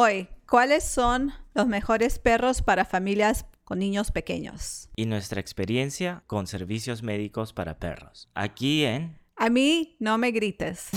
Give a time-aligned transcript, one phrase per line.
[0.00, 4.90] Hoy, ¿cuáles son los mejores perros para familias con niños pequeños?
[4.94, 8.30] Y nuestra experiencia con servicios médicos para perros.
[8.36, 9.18] Aquí en...
[9.34, 10.90] A mí no me grites.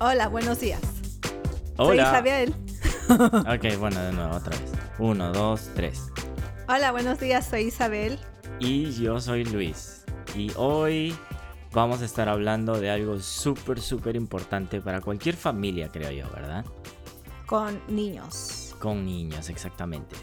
[0.00, 0.82] Hola, buenos días.
[1.76, 2.02] Soy Hola.
[2.02, 2.54] Isabel.
[3.08, 4.72] Ok, bueno, de nuevo, otra vez.
[4.98, 6.08] Uno, dos, tres.
[6.66, 7.46] Hola, buenos días.
[7.46, 8.18] Soy Isabel.
[8.64, 10.04] Y yo soy Luis.
[10.36, 11.16] Y hoy
[11.72, 16.64] vamos a estar hablando de algo súper, súper importante para cualquier familia, creo yo, ¿verdad?
[17.44, 18.76] Con niños.
[18.78, 20.14] Con niños, exactamente.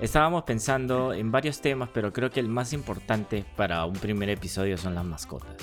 [0.00, 4.78] Estábamos pensando en varios temas, pero creo que el más importante para un primer episodio
[4.78, 5.56] son las mascotas.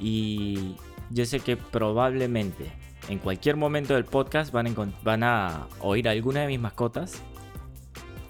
[0.00, 0.74] Y
[1.10, 2.72] yo sé que probablemente
[3.08, 6.58] en cualquier momento del podcast van a, encon- van a oír a alguna de mis
[6.58, 7.22] mascotas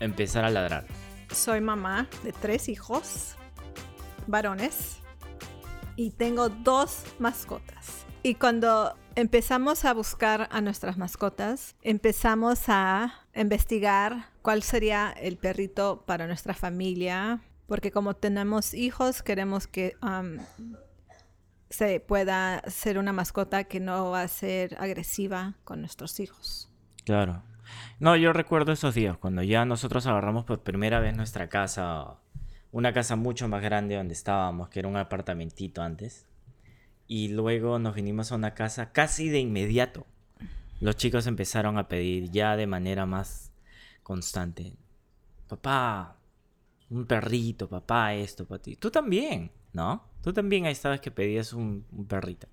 [0.01, 0.85] empezar a ladrar.
[1.33, 3.37] Soy mamá de tres hijos
[4.27, 4.99] varones
[5.97, 8.05] y tengo dos mascotas.
[8.23, 16.05] Y cuando empezamos a buscar a nuestras mascotas, empezamos a investigar cuál sería el perrito
[16.07, 20.39] para nuestra familia, porque como tenemos hijos, queremos que um,
[21.71, 26.71] se pueda ser una mascota que no va a ser agresiva con nuestros hijos.
[27.05, 27.43] Claro.
[28.01, 32.17] No, yo recuerdo esos días cuando ya nosotros agarramos por primera vez nuestra casa,
[32.73, 36.27] una casa mucho más grande donde estábamos, que era un apartamentito antes.
[37.07, 40.07] Y luego nos vinimos a una casa casi de inmediato.
[40.81, 43.53] Los chicos empezaron a pedir ya de manera más
[44.03, 44.75] constante.
[45.49, 46.17] Papá,
[46.91, 48.77] un perrito, papá, esto para ti.
[48.77, 50.05] Tú también, ¿no?
[50.23, 52.49] Tú también ahí estabas que pedías un, un perrito.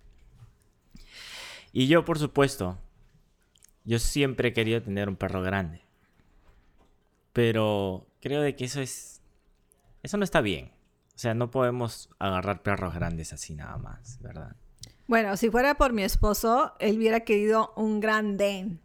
[1.71, 2.77] Y yo, por supuesto,
[3.89, 5.81] yo siempre he querido tener un perro grande.
[7.33, 9.19] Pero creo de que eso es...
[10.03, 10.71] Eso no está bien.
[11.15, 14.55] O sea, no podemos agarrar perros grandes así nada más, ¿verdad?
[15.07, 18.77] Bueno, si fuera por mi esposo, él hubiera querido un gran Dane.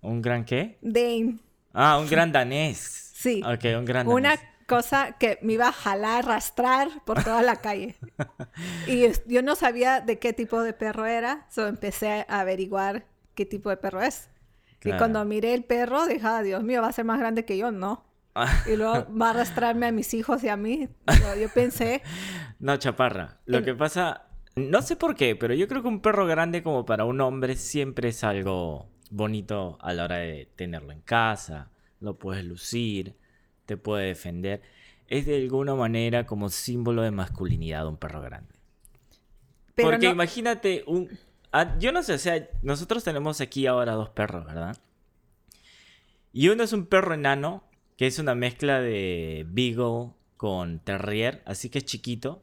[0.00, 0.78] ¿Un gran qué?
[0.82, 1.38] Dane.
[1.72, 3.00] Ah, un gran danés.
[3.14, 3.40] Sí.
[3.42, 4.44] Ok, un gran Una danés.
[4.66, 7.96] cosa que me iba a jalar, arrastrar por toda la calle.
[8.86, 13.46] y yo no sabía de qué tipo de perro era, so empecé a averiguar qué
[13.46, 14.30] tipo de perro es.
[14.78, 14.96] Claro.
[14.96, 17.56] Y cuando miré el perro, dije, ah, Dios mío, va a ser más grande que
[17.56, 18.04] yo, no.
[18.34, 20.88] Ah, Y luego va a arrastrarme a mis hijos y a mí.
[21.20, 22.02] Yo, yo pensé,
[22.58, 23.38] no, chaparra.
[23.46, 24.26] Lo El- que pasa...
[24.56, 27.56] No sé por qué, pero yo creo que un perro grande como para un hombre
[27.56, 31.70] siempre es algo bonito a la hora de tenerlo en casa.
[31.98, 33.16] Lo puedes lucir,
[33.66, 34.62] te puede defender.
[35.08, 38.54] Es de alguna manera como símbolo de masculinidad un perro grande.
[39.74, 41.08] pero Porque no- imagínate un...
[41.54, 44.76] ah, yo no sé, o sea, nosotros tenemos aquí ahora dos perros, ¿verdad?
[46.32, 47.64] Y uno es un perro enano,
[47.96, 52.42] que es una mezcla de Beagle con Terrier, así que es chiquito.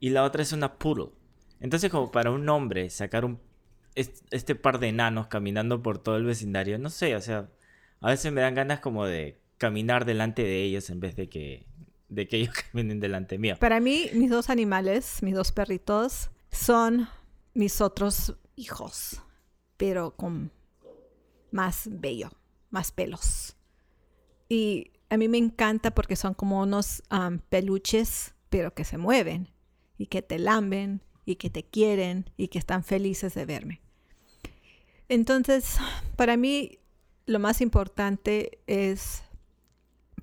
[0.00, 1.10] Y la otra es una Poodle.
[1.60, 3.40] Entonces, como para un hombre sacar un,
[3.94, 7.48] es- este par de enanos caminando por todo el vecindario, no sé, o sea,
[8.00, 11.66] a veces me dan ganas como de caminar delante de ellos en vez de que,
[12.08, 13.56] de que ellos caminen delante mío.
[13.58, 17.08] para mí, mis dos animales, mis dos perritos, son
[17.54, 19.22] mis otros hijos,
[19.76, 20.52] pero con
[21.50, 22.30] más bello,
[22.70, 23.56] más pelos.
[24.48, 29.48] Y a mí me encanta porque son como unos am, peluches, pero que se mueven
[29.96, 33.80] y que te lamben y que te quieren y que están felices de verme.
[35.08, 35.76] Entonces,
[36.16, 36.78] para mí,
[37.26, 39.22] lo más importante es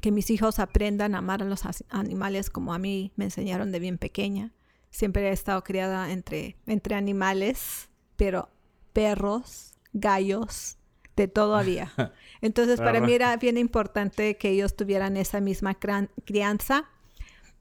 [0.02, 3.80] que mis hijos aprendan a amar a los animales como a mí me enseñaron de
[3.80, 4.54] bien pequeña.
[4.90, 7.90] Siempre he estado criada entre, entre animales,
[8.22, 8.50] pero
[8.94, 10.78] perros, gallos,
[11.16, 11.92] de todo había.
[12.42, 16.88] Entonces, para mí era bien importante que ellos tuvieran esa misma crianza,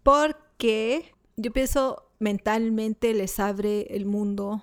[0.03, 4.63] porque yo pienso mentalmente les abre el mundo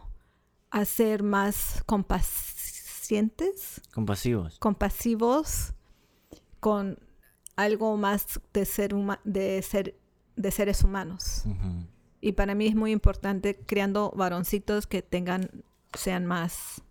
[0.70, 4.60] a ser más compasientes Compasivos.
[4.60, 5.74] compasivos
[6.60, 7.00] con
[7.56, 8.94] algo más de ser
[9.24, 9.96] de ser
[10.36, 11.46] de seres humanos
[12.22, 15.64] y para mí es muy importante creando varoncitos que tengan
[15.94, 16.82] sean más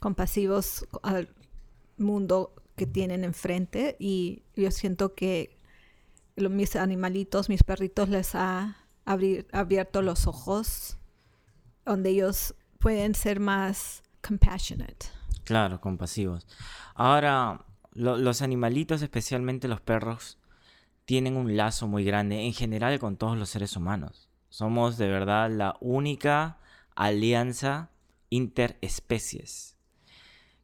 [0.00, 1.28] compasivos al
[1.98, 5.56] mundo que tienen enfrente y yo siento que
[6.36, 8.76] mis animalitos mis perritos les ha
[9.06, 10.98] abrir- abierto los ojos
[11.86, 15.06] donde ellos pueden ser más compassionate
[15.44, 16.44] Claro, compasivos.
[16.96, 20.38] Ahora, lo- los animalitos, especialmente los perros,
[21.04, 24.28] tienen un lazo muy grande en general con todos los seres humanos.
[24.48, 26.58] Somos de verdad la única
[26.96, 27.90] alianza
[28.30, 29.76] interespecies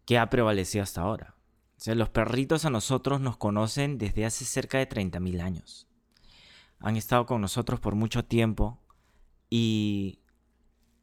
[0.04, 1.36] que ha prevalecido hasta ahora.
[1.86, 5.88] Los perritos a nosotros nos conocen desde hace cerca de 30.000 años.
[6.78, 8.80] han estado con nosotros por mucho tiempo
[9.50, 10.20] y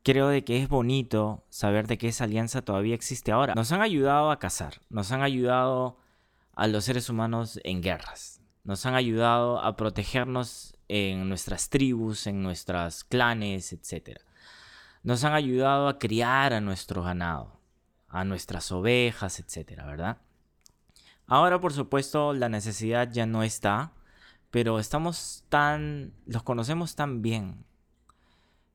[0.03, 3.55] creo de que es bonito saber de que esa alianza todavía existe ahora.
[3.55, 5.97] Nos han ayudado a cazar, nos han ayudado
[6.53, 12.41] a los seres humanos en guerras, nos han ayudado a protegernos en nuestras tribus, en
[12.41, 14.19] nuestras clanes, etc.
[15.03, 17.59] Nos han ayudado a criar a nuestro ganado,
[18.07, 19.83] a nuestras ovejas, etc.
[19.85, 20.17] ¿Verdad?
[21.27, 23.93] Ahora, por supuesto, la necesidad ya no está,
[24.51, 27.65] pero estamos tan, los conocemos tan bien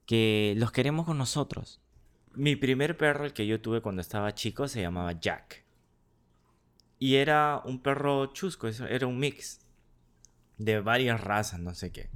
[0.06, 1.81] que los queremos con nosotros.
[2.35, 5.65] Mi primer perro, el que yo tuve cuando estaba chico, se llamaba Jack.
[6.99, 9.61] Y era un perro chusco, era un mix
[10.59, 12.09] de varias razas, no sé qué.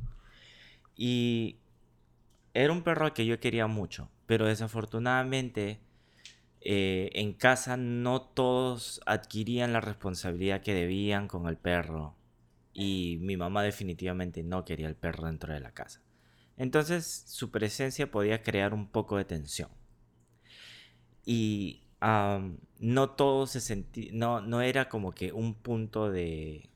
[0.97, 1.59] Y
[2.55, 5.81] era un perro que yo quería mucho, pero desafortunadamente
[6.61, 12.15] eh, en casa no todos adquirían la responsabilidad que debían con el perro.
[12.73, 16.01] Y mi mamá definitivamente no quería el perro dentro de la casa.
[16.57, 19.71] Entonces su presencia podía crear un poco de tensión.
[21.25, 21.83] Y
[22.79, 26.71] no todo se sentía, no, no era como que un punto de,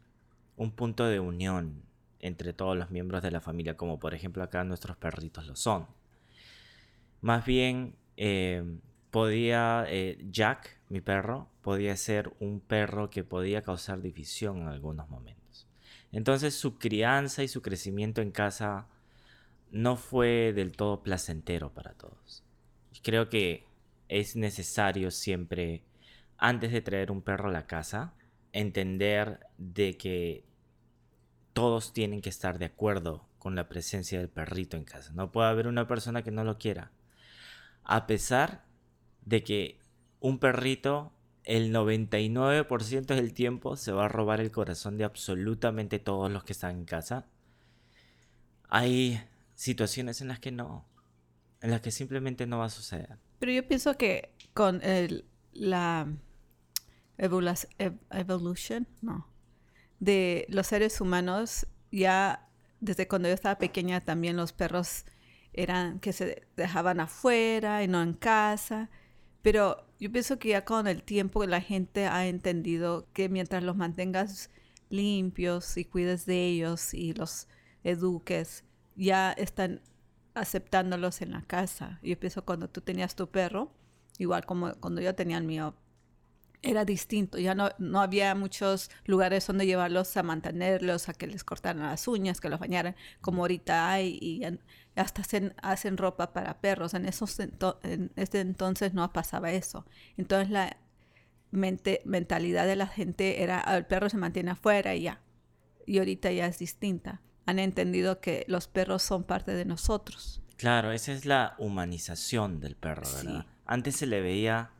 [0.56, 1.82] un punto de unión
[2.22, 5.86] entre todos los miembros de la familia, como por ejemplo acá nuestros perritos lo son.
[7.20, 8.80] Más bien, em,
[9.10, 15.08] podía, eh, Jack, mi perro, podía ser un perro que podía causar división en algunos
[15.10, 15.68] momentos.
[16.12, 18.86] Entonces su crianza y su crecimiento en casa
[19.70, 22.44] no fue del todo placentero para todos.
[23.02, 23.66] Creo que
[24.08, 25.82] es necesario siempre,
[26.38, 28.14] antes de traer un perro a la casa,
[28.52, 30.44] entender de que
[31.52, 35.12] todos tienen que estar de acuerdo con la presencia del perrito en casa.
[35.14, 36.92] No puede haber una persona que no lo quiera.
[37.84, 38.64] A pesar
[39.24, 39.78] de que
[40.20, 41.12] un perrito
[41.44, 46.52] el 99% del tiempo se va a robar el corazón de absolutamente todos los que
[46.52, 47.26] están en casa.
[48.68, 49.20] Hay
[49.54, 50.86] situaciones en las que no,
[51.60, 53.18] en las que simplemente no va a suceder.
[53.38, 56.06] Pero yo pienso que con el, la
[57.18, 59.26] evolución, no,
[60.02, 62.48] de los seres humanos, ya
[62.80, 65.04] desde cuando yo estaba pequeña también los perros
[65.52, 68.90] eran que se dejaban afuera y no en casa.
[69.42, 73.76] Pero yo pienso que ya con el tiempo la gente ha entendido que mientras los
[73.76, 74.50] mantengas
[74.90, 77.46] limpios y cuides de ellos y los
[77.84, 78.64] eduques,
[78.96, 79.82] ya están
[80.34, 82.00] aceptándolos en la casa.
[82.02, 83.70] Yo pienso cuando tú tenías tu perro,
[84.18, 85.76] igual como cuando yo tenía el mío,
[86.62, 87.38] era distinto.
[87.38, 92.08] Ya no, no había muchos lugares donde llevarlos a mantenerlos, a que les cortaran las
[92.08, 94.42] uñas, que los bañaran, como ahorita hay, y
[94.96, 96.94] hasta hacen, hacen ropa para perros.
[96.94, 99.86] En, esos en ese entonces no pasaba eso.
[100.16, 100.76] Entonces la
[101.50, 105.20] mente, mentalidad de la gente era, ah, el perro se mantiene afuera y ya.
[105.86, 110.42] Y ahorita ya es distinta han entendido que los perros son parte de nosotros.
[110.56, 113.46] Claro, esa es la humanización del perro, ¿verdad?
[113.66, 114.70] Antes se le veía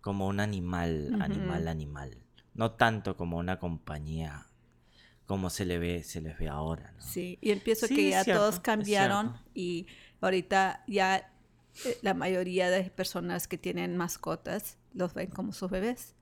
[0.00, 2.16] como un animal, animal, animal.
[2.54, 4.46] No tanto como una compañía
[5.26, 7.00] como se le ve, se les ve ahora, ¿no?
[7.00, 9.86] Sí, y empiezo que ya todos cambiaron y
[10.20, 11.18] ahorita ya
[11.84, 16.16] eh, la mayoría de personas que tienen mascotas los ven como sus bebés.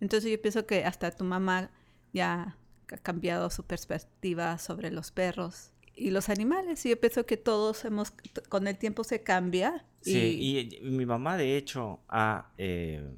[0.00, 1.70] Entonces yo pienso que hasta tu mamá
[2.12, 2.56] ya
[2.90, 6.84] ha cambiado su perspectiva sobre los perros y los animales.
[6.86, 8.12] Y yo pienso que todos hemos,
[8.48, 9.84] con el tiempo se cambia.
[10.00, 13.08] Sí, y, mi mamá de hecho ha, eh,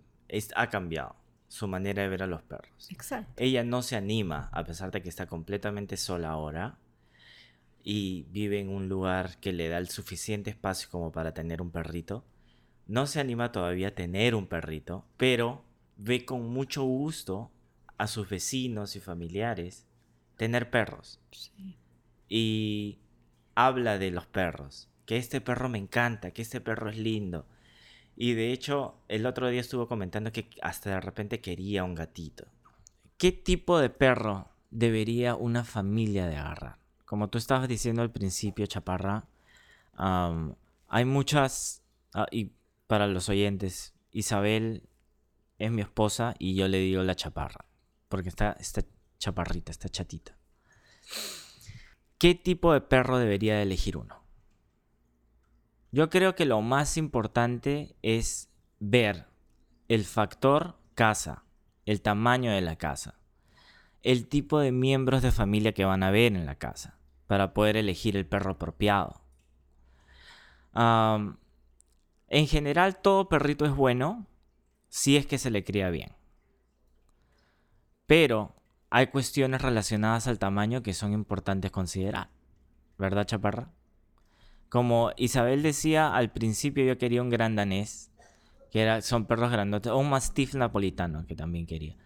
[0.55, 1.17] ha cambiado
[1.49, 2.89] su manera de ver a los perros.
[2.91, 3.33] Exacto.
[3.37, 6.79] Ella no se anima, a pesar de que está completamente sola ahora
[7.83, 11.71] y vive en un lugar que le da el suficiente espacio como para tener un
[11.71, 12.25] perrito.
[12.87, 15.65] No se anima todavía a tener un perrito, pero
[15.97, 17.51] ve con mucho gusto
[17.99, 19.87] a sus vecinos y familiares
[20.37, 21.21] tener perros.
[22.31, 23.01] Y
[23.55, 27.45] habla de los perros, que este perro me encanta, que este perro es lindo.
[28.17, 32.47] Y de hecho, el otro día estuvo comentando que hasta de repente quería un gatito.
[33.19, 36.79] ¿Qué tipo de perro debería una familia de agarrar?
[37.05, 39.27] Como tú estabas diciendo al principio, Chaparra,
[40.89, 41.83] hay muchas,
[42.15, 42.53] ah, y
[42.87, 44.89] para los oyentes, Isabel
[45.59, 47.67] es mi esposa y yo le digo la Chaparra
[48.11, 48.83] porque está, está
[49.19, 50.37] chaparrita, está chatita.
[52.21, 54.23] ¿Qué tipo de perro debería elegir uno?
[55.91, 59.27] Yo creo que lo más importante es ver
[59.89, 61.45] el factor casa,
[61.87, 63.19] el tamaño de la casa,
[64.03, 67.79] el tipo de miembros de familia que van a ver en la casa, para poder
[67.79, 69.23] elegir el perro apropiado.
[70.75, 74.27] en general, todo perrito es bueno
[74.91, 76.13] si es que se le cría bien.
[78.07, 78.60] Pero
[78.91, 82.29] hay cuestiones relacionadas al tamaño que son importantes considerar.
[83.01, 83.71] ¿verdad, Chaparra?
[84.69, 88.13] Como Isabel decía, al principio yo quería un gran danés,
[88.71, 91.97] que era, son perros grandotes, o un mastiff napolitano, que también quería.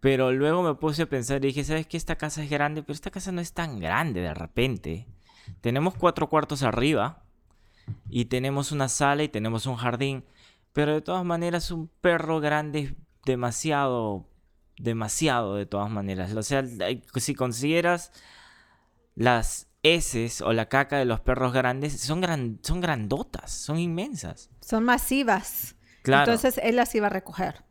[0.00, 1.96] Pero luego me puse a pensar y dije, ¿sabes qué?
[1.96, 5.06] Esta casa es grande, pero esta casa no es tan grande de repente.
[5.60, 7.24] Tenemos cuatro cuartos arriba
[8.08, 10.24] y tenemos una sala y tenemos un jardín.
[10.72, 12.94] Pero de todas maneras un perro grande es
[13.24, 14.28] demasiado,
[14.78, 16.34] demasiado de todas maneras.
[16.34, 16.64] O sea,
[17.16, 18.12] si consideras
[19.14, 24.50] las heces o la caca de los perros grandes, son, gran, son grandotas, son inmensas.
[24.60, 25.76] Son masivas.
[26.02, 26.32] Claro.
[26.32, 27.64] Entonces él las iba a recoger.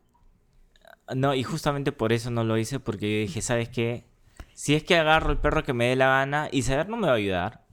[1.14, 4.06] No, y justamente por eso no lo hice, porque yo dije, ¿sabes qué?
[4.52, 7.06] Si es que agarro el perro que me dé la gana, y saber no me
[7.06, 7.64] va a ayudar.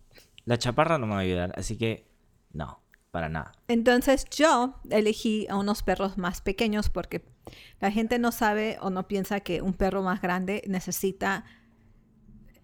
[0.45, 2.07] La chaparra no me va a ayudar, así que
[2.53, 2.81] no,
[3.15, 3.53] para nada.
[3.69, 7.23] Entonces yo elegí a unos perros más pequeños porque
[7.79, 11.45] la gente no sabe o no piensa que un perro más grande necesita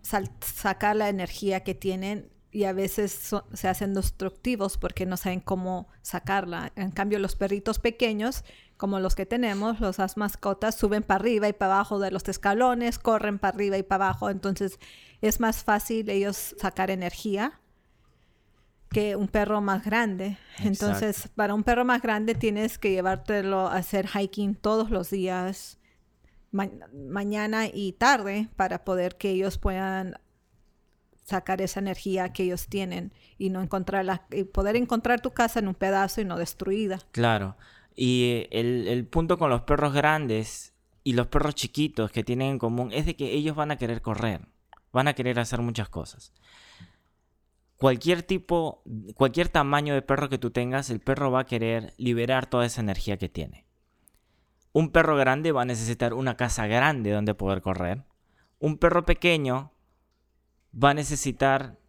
[0.01, 5.87] sacar la energía que tienen y a veces se hacen destructivos porque no saben cómo
[6.01, 6.73] sacarla.
[6.75, 8.43] En cambio, los perritos pequeños,
[8.75, 12.99] como los que tenemos, los mascotas, suben para arriba y para abajo de los escalones,
[12.99, 14.79] corren para arriba y para abajo, entonces
[15.21, 17.61] es más fácil ellos sacar energía
[18.91, 20.37] que un perro más grande.
[20.59, 25.79] Entonces, para un perro más grande tienes que llevártelo a hacer hiking todos los días,
[26.51, 30.19] mañana y tarde, para poder que ellos puedan
[31.23, 35.69] sacar esa energía que ellos tienen y no encontrarla, y poder encontrar tu casa en
[35.69, 36.99] un pedazo y no destruida.
[37.11, 37.55] Claro.
[37.95, 40.73] Y el, el punto con los perros grandes
[41.05, 44.01] y los perros chiquitos que tienen en común es de que ellos van a querer
[44.01, 44.41] correr,
[44.91, 46.33] van a querer hacer muchas cosas
[47.81, 48.83] cualquier tipo,
[49.15, 52.79] cualquier tamaño de perro que tú tengas, el perro va a querer liberar toda esa
[52.79, 53.65] energía que tiene.
[54.71, 58.03] Un perro grande va a necesitar una casa grande donde poder correr.
[58.59, 59.73] Un perro pequeño
[60.71, 61.79] va a necesitar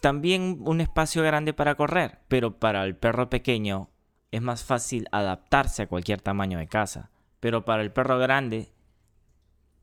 [0.00, 3.90] también un espacio grande para correr, pero para el perro pequeño
[4.30, 8.72] es más fácil adaptarse a cualquier tamaño de casa, pero para el perro grande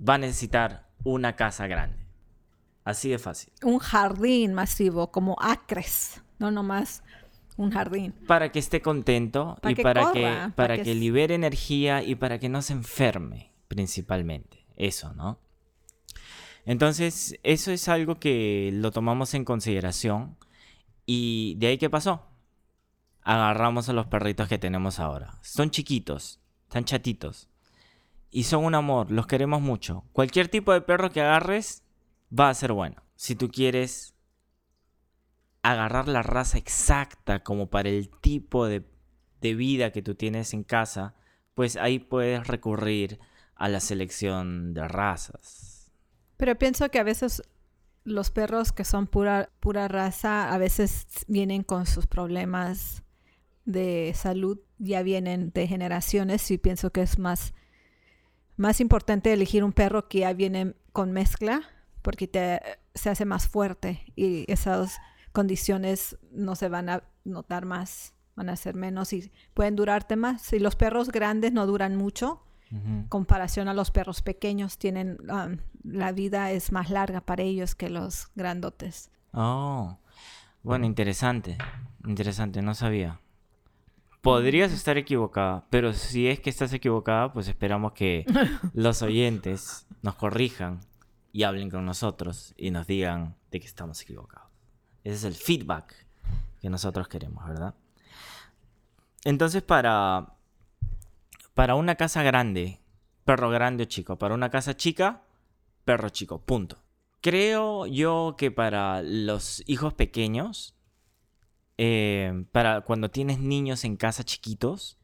[0.02, 2.03] va a necesitar una casa grande.
[2.84, 3.52] Así de fácil.
[3.64, 7.04] Un jardín masivo, como acres, no nomás
[7.58, 8.14] un jardín.
[8.28, 12.62] Para que esté contento y para, que, para, que, libere energía y para que no
[12.62, 14.66] se enferme, principalmente.
[14.76, 15.40] Eso, ¿no?
[16.66, 20.38] Entonces, eso es algo que lo tomamos en consideración.
[21.06, 22.26] Y de ahí, ¿qué pasó?
[23.22, 25.38] Agarramos a los perritos que tenemos ahora.
[25.42, 27.50] Son chiquitos, están chatitos.
[28.32, 30.06] Y son un amor, los queremos mucho.
[30.12, 31.83] Cualquier tipo de perro que agarres,
[32.38, 33.04] va a ser bueno.
[33.16, 34.14] Si tú quieres
[35.62, 38.86] agarrar la raza exacta como para el tipo de,
[39.42, 41.16] vida que tú tienes en casa,
[41.54, 43.20] pues ahí puedes recurrir
[43.56, 45.92] a la selección de razas.
[46.38, 47.44] Pero pienso que a veces
[48.06, 53.04] los perros que son pura, pura raza a veces vienen con sus problemas
[53.66, 57.54] de salud, ya vienen de generaciones y pienso que es más,
[58.56, 61.70] más importante elegir un perro que ya viene con mezcla
[62.04, 62.62] porque te,
[62.94, 65.00] se hace más fuerte y esas
[65.32, 70.54] condiciones no se van a notar más, van a ser menos y pueden durarte más.
[70.54, 72.44] Y los perros grandes no duran mucho,
[73.10, 77.88] comparación a los perros pequeños, tienen um, la vida es más larga para ellos que
[77.88, 79.12] los grandotes.
[79.32, 80.00] Oh,
[80.64, 81.58] bueno, interesante,
[82.04, 83.20] interesante, no sabía.
[84.22, 88.26] Podrías estar equivocada, pero si es que estás equivocada, pues esperamos que
[88.74, 90.80] los oyentes nos corrijan
[91.34, 94.50] y hablen con nosotros y nos digan de que estamos equivocados.
[95.04, 96.06] Ese es el feedback
[96.62, 97.74] que nosotros queremos, ¿verdad?
[99.26, 100.36] Entonces, para,
[101.56, 102.80] para una casa grande,
[103.26, 105.24] perro grande o chico, para una casa chica,
[105.84, 106.78] perro chico, punto.
[107.20, 110.76] Creo yo que para los hijos pequeños,
[111.80, 115.00] eh, para cuando tienes niños en casa chiquitos,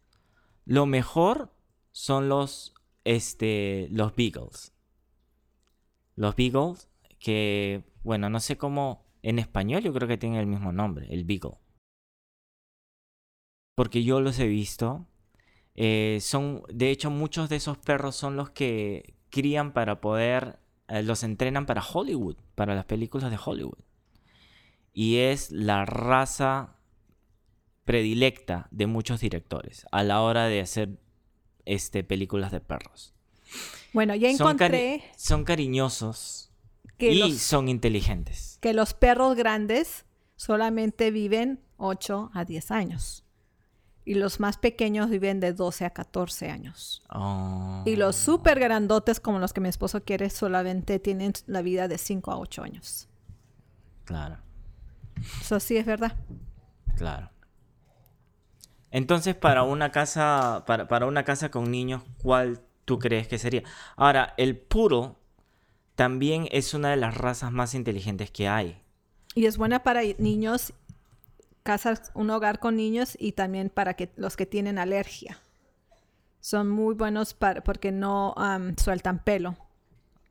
[0.66, 1.52] lo mejor
[1.92, 4.74] son los, este, los beagles
[6.20, 10.74] los Beagles, que, bueno, no sé cómo, en español yo creo que tienen el mismo
[10.74, 11.56] nombre, el Beagle.
[13.74, 15.08] Porque yo los he visto.
[15.76, 20.60] Eh, son, de hecho, muchos de esos perros son los que crían para poder,
[20.90, 23.80] eh, los entrenan para Hollywood, para las películas de Hollywood.
[24.92, 26.76] Y es la raza
[27.86, 31.00] predilecta de muchos directores a la hora de hacer
[31.64, 33.14] este, películas de perros.
[33.94, 35.04] Bueno, ya encontré.
[35.16, 36.52] Son, cariñosos
[36.98, 38.58] y son inteligentes.
[38.62, 40.06] Que los perros grandes
[40.36, 43.26] solamente viven 8 a 10 años.
[44.06, 47.04] Y los más pequeños viven de 12 a 14 años.
[47.14, 47.84] Oh.
[47.86, 51.98] Y los súper grandotes, como los que mi esposo quiere, solamente tienen la vida de
[51.98, 53.08] 5 a 8 años.
[54.06, 54.38] Claro.
[55.42, 56.16] Eso sí es verdad.
[56.96, 57.30] Claro.
[58.92, 63.62] Entonces, para una casa, para, para una casa con niños, ¿cuál tú crees que sería?
[63.98, 65.16] Ahora, el puro
[65.94, 68.82] también es una de las razas más inteligentes que hay.
[69.36, 70.74] Y es buena para niños,
[71.62, 75.38] casas, un hogar con niños y también para que los que tienen alergia.
[76.40, 78.34] Son muy buenos para, porque no
[78.78, 79.56] sueltan pelo.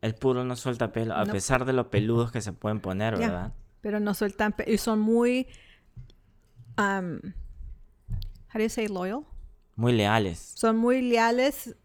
[0.00, 1.32] El puro no suelta pelo, a No.
[1.32, 3.52] pesar de lo peludos que se pueden poner, ¿verdad?
[3.82, 4.72] Pero no sueltan pelo.
[4.72, 5.46] Y son muy...
[6.76, 7.20] am,
[8.52, 9.20] how do you say loyal?
[9.76, 10.38] Muy leales.
[10.56, 11.76] Son muy leales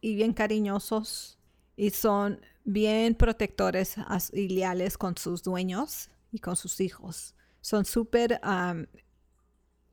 [0.00, 1.38] y bien cariñosos
[1.76, 3.96] y son bien protectores
[4.32, 7.34] y leales con sus dueños y con sus hijos.
[7.60, 8.40] Son súper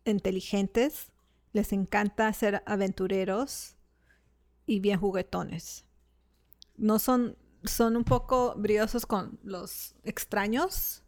[0.06, 1.12] inteligentes,
[1.54, 3.76] les encanta ser aventureros
[4.66, 5.86] y bien juguetones.
[6.76, 11.04] No son, son un poco briosos con los extraños,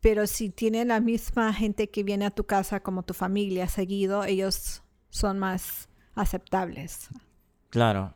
[0.00, 4.24] pero si tienen la misma gente que viene a tu casa como tu familia seguido,
[4.24, 7.08] ellos son más aceptables.
[7.72, 8.12] Claro.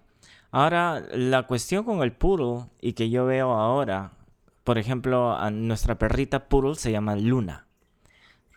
[0.50, 4.12] Ahora, la cuestión con el poodle y que yo veo ahora,
[4.64, 7.66] por ejemplo, a nuestra perrita poodle se llama Luna.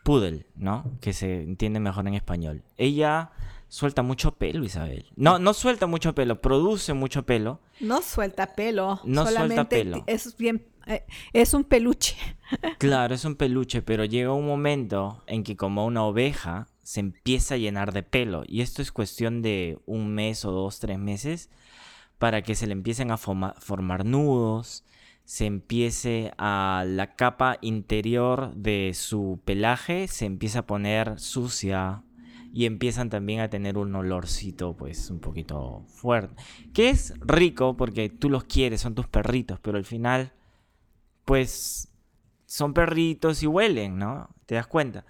[0.03, 0.83] Poodle, ¿no?
[0.99, 2.63] Que se entiende mejor en español.
[2.77, 3.31] Ella
[3.69, 5.05] suelta mucho pelo, Isabel.
[5.15, 7.61] No, no suelta mucho pelo, produce mucho pelo.
[7.79, 10.03] No suelta pelo, No suelta solamente pelo.
[10.05, 12.17] es bien, eh, es un peluche.
[12.79, 17.55] Claro, es un peluche, pero llega un momento en que como una oveja se empieza
[17.55, 18.43] a llenar de pelo.
[18.47, 21.49] Y esto es cuestión de un mes o dos, tres meses
[22.17, 24.83] para que se le empiecen a forma- formar nudos,
[25.23, 32.03] se empiece a la capa interior de su pelaje, se empieza a poner sucia
[32.51, 36.35] y empiezan también a tener un olorcito pues un poquito fuerte.
[36.73, 40.33] Que es rico porque tú los quieres, son tus perritos, pero al final
[41.25, 41.89] pues
[42.47, 44.29] son perritos y huelen, ¿no?
[44.47, 45.05] ¿Te das cuenta?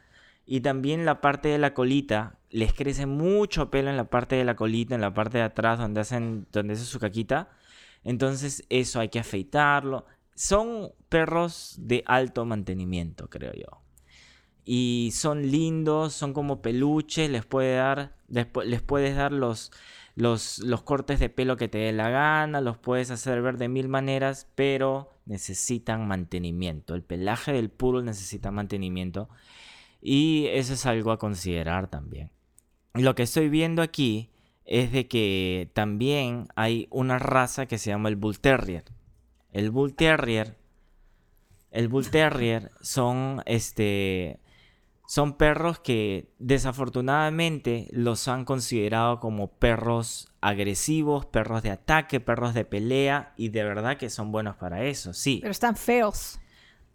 [0.52, 4.44] Y también la parte de la colita, les crece mucho pelo en la parte de
[4.44, 7.52] la colita, en la parte de atrás donde hacen, donde hace su caquita.
[8.04, 10.08] Entonces eso hay que afeitarlo.
[10.34, 13.84] Son perros de alto mantenimiento, creo yo.
[14.66, 19.72] Y son lindos, son como peluches, les puede dar, les, les puedes dar los,
[20.16, 23.68] los, los cortes de pelo que te dé la gana, los puedes hacer ver de
[23.68, 26.96] mil maneras, pero necesitan mantenimiento.
[26.96, 29.30] El pelaje del puro necesita mantenimiento
[30.02, 32.32] y eso es algo a considerar también.
[32.94, 34.32] Lo que estoy viendo aquí
[34.66, 38.86] es de que también hay una raza que se llama el Bull Terrier.
[39.52, 40.58] El Bull Terrier,
[41.72, 44.40] el Bull Terrier son este
[45.08, 52.64] son perros que desafortunadamente los han considerado como perros agresivos, perros de ataque, perros de
[52.64, 55.40] pelea y de verdad que son buenos para eso, sí.
[55.42, 56.40] Pero están feos.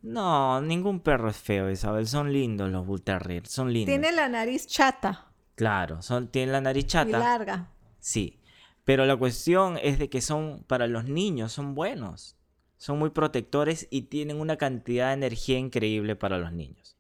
[0.04, 3.86] No, ningún perro es feo, Isabel, son lindos los Bull Terrier, son lindos.
[3.86, 7.18] Tiene la nariz chata Claro, son tienen la nariz y chata.
[7.18, 7.70] larga.
[8.00, 8.38] Sí,
[8.84, 12.36] pero la cuestión es de que son para los niños, son buenos.
[12.76, 16.98] Son muy protectores y tienen una cantidad de energía increíble para los niños.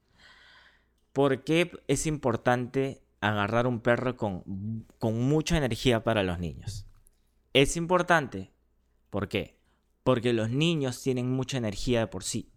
[1.12, 6.86] ¿Por qué es importante agarrar un perro con, con mucha energía para los niños?
[7.52, 8.50] Es importante.
[9.10, 9.58] ¿Por qué?
[10.04, 12.50] Porque los niños tienen mucha energía de por sí.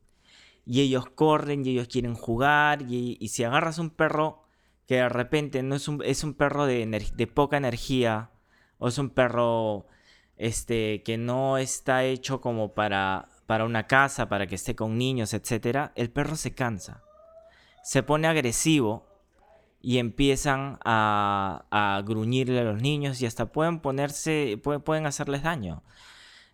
[0.68, 2.82] Y ellos corren y ellos quieren jugar.
[2.84, 4.44] Y, si agarras un perro
[4.86, 8.32] que de repente no es un, es un perro de, de poca energía
[8.78, 9.88] o es un perro
[10.38, 15.34] este, que no está hecho como para, para una casa, para que esté con niños,
[15.34, 17.04] etc., el perro se cansa,
[17.84, 19.08] se pone agresivo
[19.82, 25.44] y empiezan a, a gruñirle a los niños y hasta pueden ponerse, pueden, pueden hacerles
[25.44, 25.84] daño.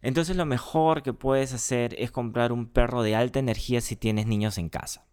[0.04, 4.28] Entonces lo mejor que puedes hacer es comprar un perro de alta energía si tienes
[4.28, 5.08] niños en casa.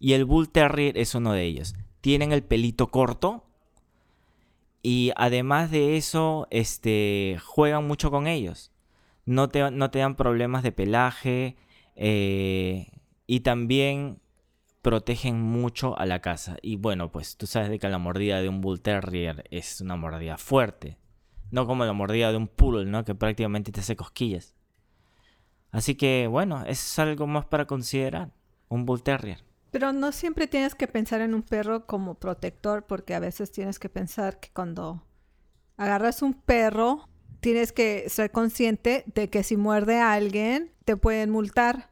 [0.00, 1.74] Y el Bull Terrier es uno de ellos.
[2.00, 3.44] Tienen el pelito corto.
[4.82, 8.72] Y además de eso, este, juegan mucho con ellos.
[9.26, 11.56] No te, no te dan problemas de pelaje.
[11.94, 12.88] eh,
[13.26, 14.18] y también
[14.82, 16.56] protegen mucho a la casa.
[16.62, 19.96] Y bueno, pues tú sabes de que la mordida de un Bull Terrier es una
[19.96, 20.96] mordida fuerte.
[21.50, 23.04] No como la mordida de un Poodle, ¿no?
[23.04, 24.54] Que prácticamente te hace cosquillas.
[25.72, 28.30] Así que bueno, es algo más para considerar.
[28.68, 29.42] Un Bull Terrier.
[29.72, 33.78] Pero no siempre tienes que pensar en un perro como protector, porque a veces tienes
[33.78, 35.02] que pensar que cuando
[35.76, 37.08] agarras un perro,
[37.40, 41.90] tienes que ser consciente de que si muerde a alguien, te pueden multar.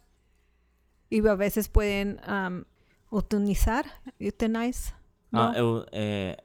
[1.11, 2.64] Y a veces pueden um,
[3.11, 3.87] eutanizar,
[4.18, 4.92] euthanize,
[5.31, 5.42] ¿no?
[5.42, 6.37] Ah, eu- eh,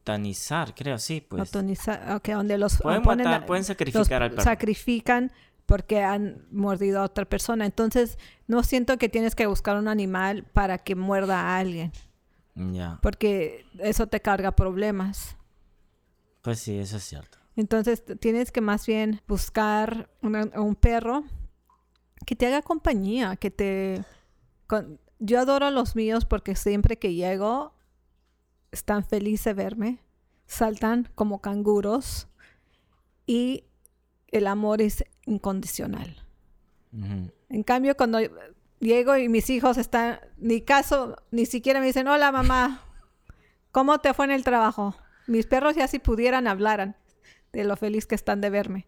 [0.00, 1.40] eutanizar, creo, sí, pues.
[1.40, 4.42] Eutanizar, ok, donde los Pueden matar, pueden sacrificar al perro.
[4.42, 5.30] sacrifican
[5.66, 7.64] porque han mordido a otra persona.
[7.66, 11.92] Entonces, no siento que tienes que buscar un animal para que muerda a alguien,
[12.54, 12.98] Ya.
[13.02, 15.36] porque eso te carga problemas.
[16.42, 17.38] Pues sí, eso es cierto.
[17.56, 21.24] Entonces, tienes que más bien buscar una- un perro
[22.26, 24.02] que te haga compañía, que te...
[24.66, 27.74] con- Yo adoro a los míos porque siempre que llego
[28.72, 29.98] están felices de verme,
[30.46, 32.28] saltan como canguros
[33.26, 33.64] y
[34.28, 36.24] el amor es incondicional.
[37.48, 38.18] En cambio, cuando
[38.80, 42.84] llego y mis hijos están, ni caso, ni siquiera me dicen, hola mamá,
[43.70, 44.96] ¿cómo te fue en el trabajo?
[45.26, 46.96] Mis perros ya si pudieran hablaran
[47.52, 48.86] de lo feliz que están de verme.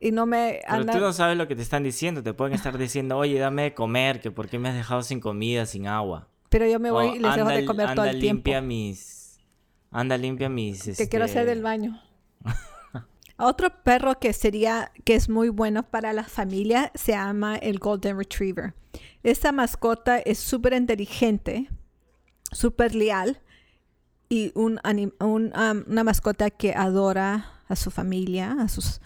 [0.00, 0.96] Y no me Pero andan...
[0.96, 2.22] tú no sabes lo que te están diciendo.
[2.22, 5.20] Te pueden estar diciendo, oye, dame de comer, que por qué me has dejado sin
[5.20, 6.28] comida, sin agua.
[6.48, 8.38] Pero yo me voy O y les dejo anda, de comer todo anda el tiempo.
[8.38, 9.38] limpia mis...
[9.90, 10.96] Anda limpia mis...
[10.96, 12.00] Que quiero hacer este, del baño.
[13.38, 18.18] Otro perro que sería, que es muy bueno para la familia, se llama el Golden
[18.18, 18.74] Retriever.
[19.22, 21.68] Esta mascota es súper inteligente,
[22.50, 23.40] súper leal
[24.28, 24.80] y un,
[25.20, 29.00] un, um, una mascota que adora a su familia, a, sus,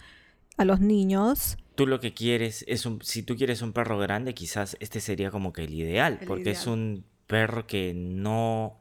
[0.57, 1.57] a los niños.
[1.75, 3.01] Tú lo que quieres es un...
[3.01, 6.17] Si tú quieres un perro grande, quizás este sería como que el ideal.
[6.21, 8.79] El porque es un perro que no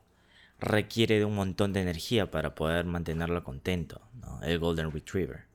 [0.59, 4.03] requiere de un montón de energía para poder mantenerlo contento.
[4.21, 4.43] ¿no?
[4.43, 5.47] El Golden Retriever.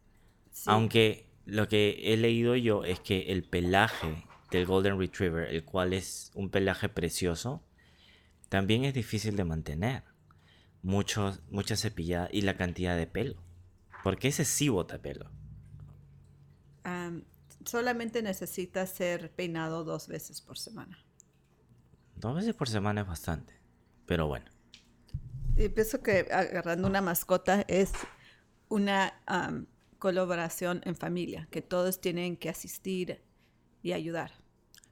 [0.65, 5.93] Aunque lo que he leído yo es que el pelaje del Golden Retriever, el cual
[5.93, 7.61] es un pelaje precioso,
[8.49, 10.01] también es difícil de mantener.
[10.81, 13.35] Mucho, mucha cepillada y la cantidad de pelo.
[14.03, 15.29] Porque ese sí bota pelo.
[16.83, 17.25] Am,
[17.63, 20.97] solamente necesita ser peinado dos veces por semana.
[22.19, 23.53] Dos veces por semana es bastante.
[24.05, 24.45] Pero bueno.
[25.55, 27.91] Y pienso que agarrando una mascota es
[28.69, 29.13] una
[29.99, 33.21] colaboración en familia, que todos tienen que asistir
[33.81, 34.31] y ayudar.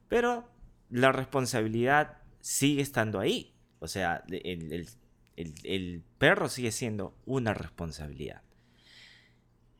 [0.08, 0.48] Pero
[0.90, 3.54] la responsabilidad sigue estando ahí.
[3.78, 4.88] O sea, el, el-
[5.36, 8.42] el- el perro sigue siendo una responsabilidad.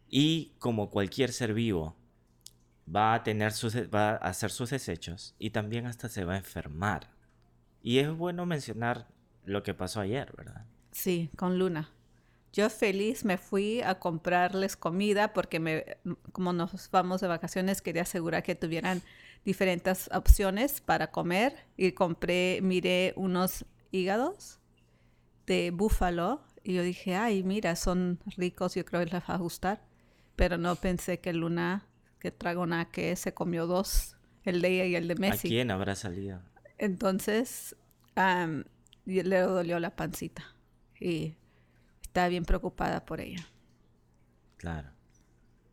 [0.09, 1.97] Y como cualquier ser vivo,
[2.95, 6.39] va a tener sus, va a hacer sus desechos y también hasta se va a
[6.39, 7.11] enfermar.
[7.87, 9.07] Y es bueno mencionar
[9.45, 10.65] lo que pasó ayer, ¿verdad?
[10.91, 11.89] Sí, con Luna.
[12.53, 15.97] Yo feliz me fui a comprarles comida porque me,
[16.33, 19.03] como nos vamos de vacaciones quería asegurar que tuvieran
[19.45, 24.59] diferentes opciones para comer y compré, miré unos hígados
[25.47, 29.39] de búfalo y yo dije, ay, mira, son ricos, yo creo que les va a
[29.39, 29.81] gustar.
[30.35, 31.87] Pero no pensé que Luna,
[32.19, 35.49] que tragona que se comió dos, el de ella y el de ¿A Messi.
[35.49, 36.43] quién habrá salido?
[36.79, 37.77] Entonces,
[39.05, 40.55] y le dolió la pancita
[40.99, 41.37] y
[42.03, 43.47] estaba bien preocupada por ella.
[44.57, 44.91] Claro.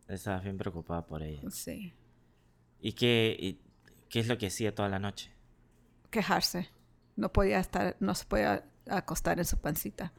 [0.07, 1.41] Estabas bien preocupada por ella.
[1.49, 1.93] Sí.
[2.79, 3.61] ¿Y qué, y
[4.09, 5.31] qué es lo que hacía toda la noche?
[6.11, 6.69] Quejarse.
[7.15, 10.13] No podía estar, no se podía acostar en su pancita.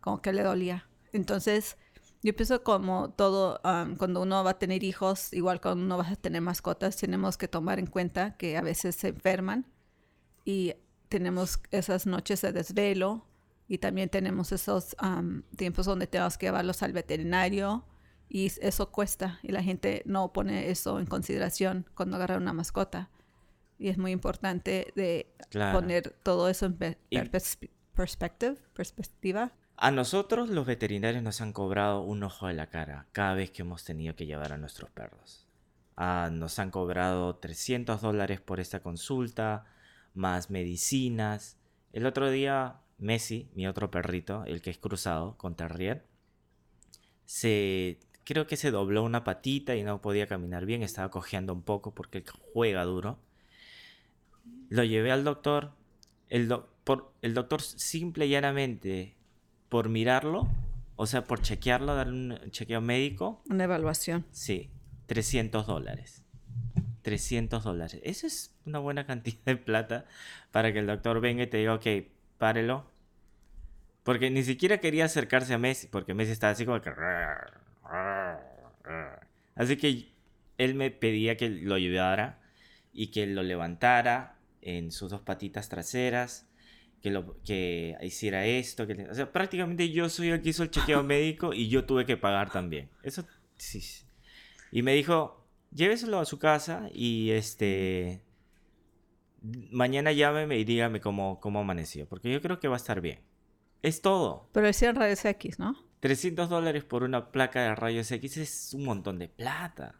[0.00, 0.88] Como que le dolía.
[1.12, 1.76] Entonces,
[2.22, 6.08] yo pienso como todo, am, cuando uno va a tener hijos, igual cuando uno va
[6.08, 9.66] a tener mascotas, tenemos que tomar en cuenta que a veces se enferman
[10.46, 10.72] y
[11.10, 13.26] tenemos esas noches de desvelo
[13.68, 14.96] y también tenemos esos
[15.56, 17.84] tiempos donde tenemos que llevarlos al veterinario
[18.28, 23.10] y eso cuesta y la gente no pone eso en consideración cuando agarra una mascota
[23.78, 25.80] y es muy importante de Claro.
[25.80, 27.18] poner todo eso en Y-
[27.94, 29.52] perspective, perspectiva.
[29.76, 33.62] A nosotros los veterinarios nos han cobrado un ojo de la cara cada vez que
[33.62, 35.46] hemos tenido que llevar a nuestros perros.
[35.96, 39.66] Ah, nos han cobrado 300 dólares por esta consulta,
[40.16, 41.56] más medicinas.
[41.92, 46.04] El otro día, Messi, mi otro perrito, el que es cruzado con Terrier,
[47.24, 51.62] se creo que se dobló una patita y no podía caminar bien, estaba cojeando un
[51.62, 53.18] poco porque juega duro.
[54.68, 55.72] Lo llevé al doctor.
[56.28, 59.14] El, doc- por, el doctor simple y llanamente
[59.68, 60.48] por mirarlo,
[60.96, 64.24] o sea, por chequearlo, darle un chequeo médico, Una evaluación.
[64.32, 64.70] sí,
[65.06, 66.24] 300 dólares.
[67.06, 68.00] 300 dólares.
[68.02, 70.06] Eso es una buena cantidad de plata
[70.50, 71.86] para que el doctor venga y te diga, ok,
[72.36, 72.90] párelo.
[74.02, 76.90] Porque ni siquiera quería acercarse a Messi, porque Messi estaba así como que...
[79.54, 80.08] Así que
[80.58, 82.40] él me pedía que lo ayudara
[82.92, 86.48] y que lo levantara en sus dos patitas traseras,
[87.02, 88.86] que, lo, que hiciera esto.
[88.86, 91.84] Que, le- o sea, prácticamente yo soy el que hizo el chequeo médico y yo
[91.84, 92.90] tuve que pagar también.
[93.02, 93.24] Eso
[93.56, 93.80] sí.
[93.80, 94.04] sí.
[94.72, 95.45] Y me dijo,
[95.76, 98.22] lléveselo a su casa y este...
[99.70, 103.20] Mañana llámeme y dígame cómo, cómo amaneció, porque yo creo que va a estar bien.
[103.82, 104.48] Es todo.
[104.52, 105.76] Pero hicieron rayos X, ¿no?
[106.00, 109.94] 300 dólares por una placa de rayos X es un montón de plata.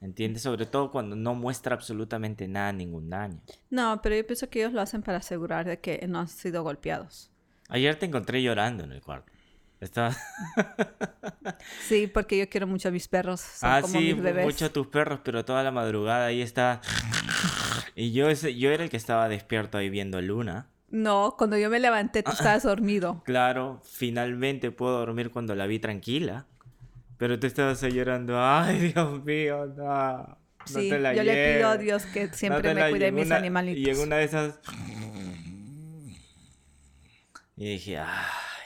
[0.00, 0.42] ¿Entiendes?
[0.42, 3.40] Sobre todo cuando no muestra absolutamente nada, ningún daño.
[3.70, 6.62] No, pero yo pienso que ellos lo hacen para asegurar de que no han sido
[6.62, 7.30] golpeados.
[7.68, 9.32] Ayer te encontré llorando en el cuarto.
[9.80, 10.16] Estaba...
[11.88, 13.40] Sí, porque yo quiero mucho a mis perros.
[13.40, 14.44] Son ah, como sí, mis bebés.
[14.44, 16.80] mucho a tus perros, pero toda la madrugada ahí está...
[17.94, 20.66] Y yo, ese- yo era el que estaba despierto ahí viendo Luna.
[20.90, 23.22] No, cuando yo me levanté tú estabas dormido.
[23.26, 26.46] Claro, finalmente puedo dormir cuando la vi tranquila.
[27.16, 28.38] Pero tú estabas ahí llorando.
[28.40, 29.84] Ay, Dios mío, no.
[30.18, 33.36] no Sí, te la yo le pido a Dios que siempre me cuide mis una-
[33.36, 33.80] animalitos.
[33.86, 34.60] Y en una de esas...
[37.56, 37.98] Y dije,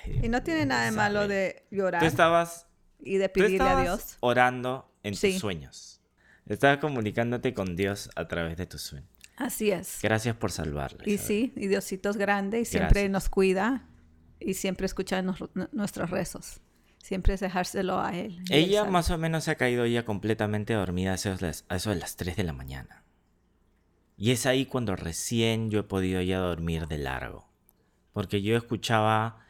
[0.05, 0.21] ay.
[0.25, 1.35] Y no tiene nada de malo sabe.
[1.35, 2.67] de llorar Tú estabas,
[3.01, 4.17] y de tú pedirle a estabas Dios.
[4.21, 5.33] orando en Sí.
[5.33, 6.01] tus sueños.
[6.47, 9.09] Estabas comunicándote con Dios a través de tus sueños.
[9.37, 9.99] Así es.
[10.03, 11.03] Gracias por salvarla.
[11.07, 13.11] Y sí, y Diosito es grande y siempre Gracias.
[13.11, 13.88] nos cuida
[14.41, 16.61] y siempre escucha nos- nuestros rezos.
[16.99, 18.38] Siempre es dejárselo a Él.
[18.51, 18.91] Él Ella sabe.
[18.93, 21.91] más o menos se ha caído ya completamente dormida a eso, de las- a eso
[21.91, 23.03] de las 3 de la mañana.
[24.17, 27.49] Y es ahí cuando recién yo he podido ya dormir de largo.
[28.12, 29.41] Porque yo escuchaba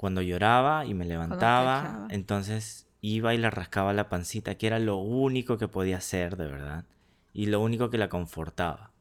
[0.00, 4.96] cuando lloraba y me levantaba, entonces iba y le rascaba la pancita, que era lo
[4.96, 6.86] único que podía hacer, de verdad.
[7.34, 8.92] Y lo único que la confortaba.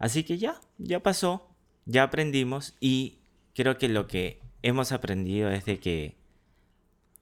[0.00, 1.46] Así que ya, ya pasó,
[1.84, 3.18] ya aprendimos y
[3.54, 6.16] creo que lo que hemos aprendido es de que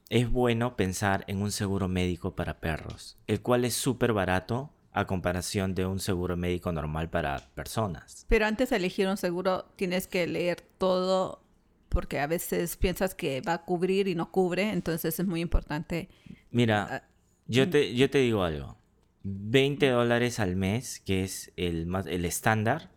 [0.09, 5.05] es bueno pensar en un seguro médico para perros, el cual es súper barato a
[5.05, 8.25] comparación de un seguro médico normal para personas.
[8.27, 11.43] Pero antes de elegir un seguro tienes que leer todo
[11.89, 16.09] porque a veces piensas que va a cubrir y no cubre, entonces es muy importante.
[16.51, 17.09] Mira, Ah,
[17.47, 18.77] yo te, yo te digo algo.
[19.23, 22.91] 20 dólares al mes, que es el, más, el estándar,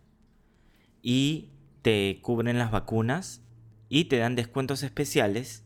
[1.02, 1.50] y
[1.80, 3.42] te cubren las vacunas
[3.88, 5.64] y te dan descuentos especiales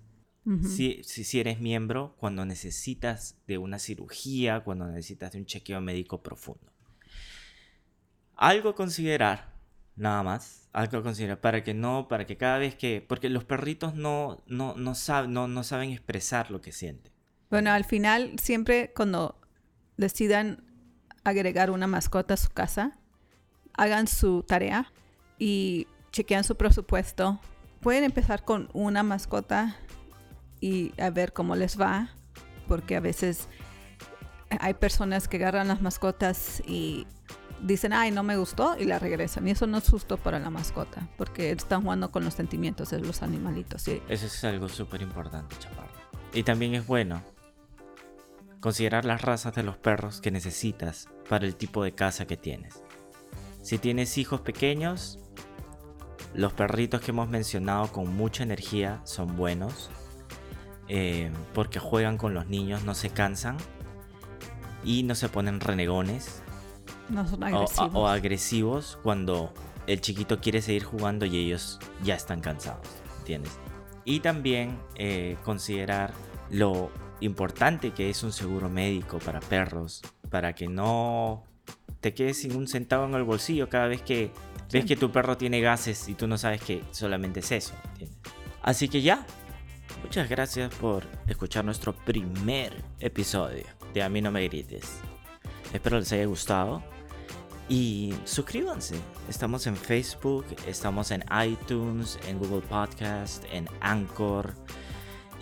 [0.62, 6.22] si, si eres miembro cuando necesitas de una cirugía, cuando necesitas de un chequeo médico
[6.22, 6.72] profundo.
[8.36, 9.55] Algo a considerar,
[9.96, 13.44] nada más, algo a considerar, para que no, para que cada vez que, porque los
[13.44, 17.12] perritos no, no, no, sab- no, no saben expresar lo que sienten.
[17.50, 19.40] Bueno, al final, siempre cuando
[19.96, 20.64] decidan
[21.24, 22.98] agregar una mascota a su casa,
[23.74, 24.92] hagan su tarea
[25.38, 27.40] y chequean su presupuesto.
[27.80, 29.76] Pueden empezar con una mascota
[30.60, 32.10] y a ver cómo les va,
[32.68, 33.48] porque a veces
[34.60, 37.06] hay personas que agarran las mascotas y
[37.62, 39.46] dicen, ay, no me gustó y la regresan.
[39.48, 43.00] Y eso no es justo para la mascota, porque están jugando con los sentimientos de
[43.00, 43.82] los animalitos.
[43.82, 44.02] ¿sí?
[44.08, 45.92] Eso es algo súper importante, chaparro.
[46.32, 47.22] Y también es bueno
[48.60, 52.82] considerar las razas de los perros que necesitas para el tipo de casa que tienes.
[53.62, 55.18] Si tienes hijos pequeños,
[56.34, 59.90] los perritos que hemos mencionado con mucha energía son buenos.
[60.88, 63.56] eh, porque juegan con los niños, no se cansan
[64.84, 66.42] y no se ponen renegones
[67.08, 67.90] No son agresivos.
[67.94, 69.52] o agresivos cuando
[69.86, 72.86] el chiquito quiere seguir jugando y ellos ya están cansados,
[73.18, 73.58] ¿entiendes?
[74.04, 76.12] Y también eh, considerar
[76.50, 76.90] lo
[77.20, 81.44] importante que es un seguro médico para perros, para que no
[82.00, 84.30] te quedes sin un centavo en el bolsillo cada vez que
[84.70, 88.18] ves que tu perro tiene gases y tú no sabes que solamente es eso, ¿entiendes?
[88.62, 89.24] Así que ya,
[90.02, 93.64] muchas gracias por escuchar nuestro primer episodio
[93.94, 95.00] de A mí no me grites.
[95.72, 96.82] Espero les haya gustado.
[97.68, 98.94] Y suscríbanse.
[99.28, 104.54] Estamos en Facebook, estamos en iTunes, en Google Podcast, en Anchor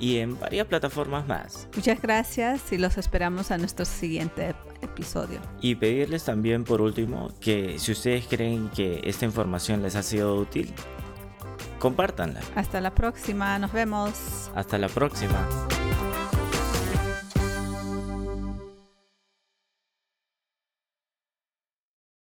[0.01, 1.69] y en varias plataformas más.
[1.77, 5.39] Muchas gracias y los esperamos a nuestro siguiente ep- episodio.
[5.61, 10.35] Y pedirles también por último que si ustedes creen que esta información les ha sido
[10.37, 10.73] útil,
[11.79, 12.41] compártanla.
[12.57, 14.51] Hasta la próxima, nos vemos.
[14.55, 15.47] Hasta la próxima.